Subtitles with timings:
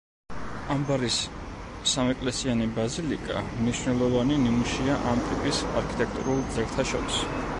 [0.75, 1.17] ამბარის
[1.91, 7.25] სამეკლესიანი ბაზილიკა მნიშვნელოვანი ნიმუშია ამ ტიპის არქიტექტურულ ძეგლთა შორის.